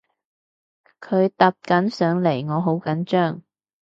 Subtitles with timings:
[0.99, 3.43] 佢搭緊上嚟我好緊張